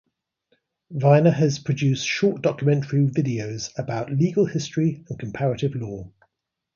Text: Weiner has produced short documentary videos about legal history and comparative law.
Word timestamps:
Weiner 0.89 1.29
has 1.29 1.59
produced 1.59 2.07
short 2.07 2.41
documentary 2.41 3.05
videos 3.05 3.69
about 3.77 4.11
legal 4.11 4.47
history 4.47 5.05
and 5.07 5.19
comparative 5.19 5.75
law. 5.75 6.11